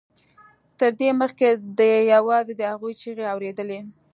[0.79, 1.47] تر دې مخکې
[1.77, 3.79] ده یوازې د هغوی چیغې اورېدلې